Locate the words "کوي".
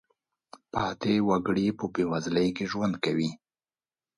3.03-3.31